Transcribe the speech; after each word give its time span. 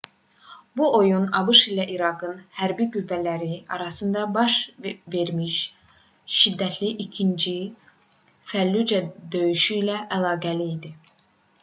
bu 0.77 0.85
oyun 0.99 1.25
abş 1.39 1.59
ilə 1.71 1.83
i̇raqın 1.95 2.39
hərbi 2.61 2.87
qüvvələri 2.95 3.49
arasında 3.75 4.23
baş 4.37 4.57
vermiş 5.17 5.57
şiddətli 6.39 6.91
i̇kinci 7.05 7.55
fəllucə 8.53 9.03
döyüşü 9.37 9.81
ilə 9.83 10.03
əlaqəli 10.19 10.69
idi 10.77 10.95